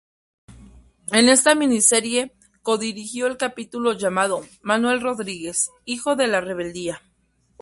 [1.11, 7.03] En esta miniserie codirigió el capítulo llamado "Manuel Rodríguez, hijo de la rebeldía".